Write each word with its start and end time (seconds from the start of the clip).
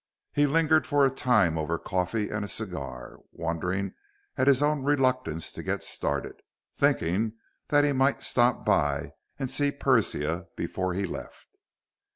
He 0.33 0.47
lingered 0.47 0.87
for 0.87 1.05
a 1.05 1.11
time 1.11 1.59
over 1.59 1.77
coffee 1.77 2.29
and 2.31 2.43
a 2.43 2.47
cigar, 2.47 3.19
wondering 3.31 3.93
at 4.35 4.47
his 4.47 4.63
own 4.63 4.81
reluctance 4.81 5.51
to 5.51 5.61
get 5.61 5.83
started, 5.83 6.41
thinking 6.73 7.33
that 7.67 7.83
he 7.83 7.91
might 7.91 8.19
stop 8.19 8.65
by 8.65 9.11
and 9.37 9.51
see 9.51 9.69
Persia 9.69 10.47
before 10.55 10.95
he 10.95 11.05
left. 11.05 11.59